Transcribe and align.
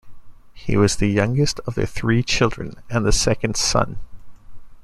He 0.55 0.75
was 0.75 0.95
the 0.95 1.09
youngest 1.11 1.59
of 1.67 1.75
their 1.75 1.85
three 1.85 2.23
children, 2.23 2.73
and 2.89 3.05
the 3.05 3.11
second 3.11 3.55
son. 3.55 3.99